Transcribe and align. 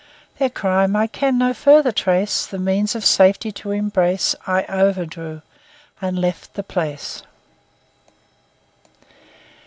Their 0.39 0.49
crime 0.49 0.95
I 0.95 1.05
can 1.05 1.37
no 1.37 1.53
further 1.53 1.91
trace 1.91 2.47
The 2.47 2.57
means 2.57 2.95
of 2.95 3.05
safety 3.05 3.51
to 3.51 3.69
embrace, 3.69 4.33
I 4.47 4.63
overdrew 4.63 5.43
and 6.01 6.17
left 6.17 6.55
the 6.55 6.63
place. 6.63 7.21